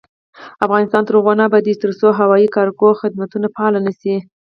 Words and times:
افغانستان 0.65 1.01
تر 1.03 1.13
هغو 1.17 1.31
نه 1.39 1.43
ابادیږي، 1.49 1.81
ترڅو 1.83 2.07
هوایي 2.19 2.47
کارګو 2.55 2.89
خدمتونه 3.01 3.47
فعال 3.55 3.73
نشي. 3.85 4.15